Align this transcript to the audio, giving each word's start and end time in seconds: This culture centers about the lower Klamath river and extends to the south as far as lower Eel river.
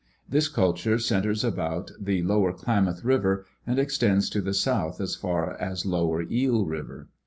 This 0.27 0.47
culture 0.47 0.97
centers 0.97 1.43
about 1.43 1.91
the 2.01 2.23
lower 2.23 2.53
Klamath 2.53 3.03
river 3.03 3.45
and 3.67 3.77
extends 3.77 4.31
to 4.31 4.41
the 4.41 4.51
south 4.55 4.99
as 4.99 5.13
far 5.13 5.53
as 5.59 5.85
lower 5.85 6.23
Eel 6.23 6.65
river. 6.65 7.09